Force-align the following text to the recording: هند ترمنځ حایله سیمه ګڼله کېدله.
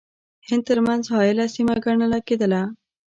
هند 0.47 0.63
ترمنځ 0.69 1.03
حایله 1.13 1.45
سیمه 1.55 1.75
ګڼله 1.85 2.19
کېدله. 2.27 2.61